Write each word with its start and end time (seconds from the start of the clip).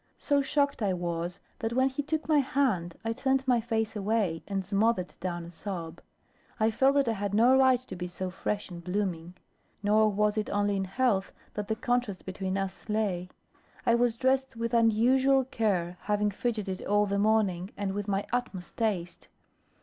So 0.17 0.41
shocked 0.41 0.81
I 0.81 0.93
was, 0.93 1.39
that 1.59 1.73
when 1.73 1.87
he 1.87 2.01
took 2.01 2.27
my 2.27 2.39
hand, 2.39 2.97
I 3.05 3.13
turned 3.13 3.47
my 3.47 3.61
face 3.61 3.95
away 3.95 4.41
and 4.47 4.65
smothered 4.65 5.13
down 5.19 5.45
a 5.45 5.51
sob. 5.51 6.01
I 6.59 6.71
felt 6.71 6.95
that 6.95 7.07
I 7.07 7.11
had 7.13 7.35
no 7.35 7.55
right 7.55 7.79
to 7.81 7.95
be 7.95 8.07
so 8.07 8.31
fresh 8.31 8.71
and 8.71 8.83
blooming. 8.83 9.35
Nor 9.83 10.09
was 10.09 10.39
it 10.39 10.49
only 10.49 10.75
in 10.75 10.85
health 10.85 11.31
that 11.53 11.67
the 11.67 11.75
contrast 11.75 12.25
between 12.25 12.57
us 12.57 12.89
lay. 12.89 13.29
I 13.85 13.93
was 13.93 14.17
dressed 14.17 14.55
with 14.55 14.73
unusual 14.73 15.43
care, 15.45 15.99
having 16.01 16.31
fidgeted 16.31 16.81
all 16.87 17.05
the 17.05 17.19
morning, 17.19 17.69
and 17.77 17.93
with 17.93 18.07
my 18.07 18.25
utmost 18.33 18.75
taste. 18.77 19.27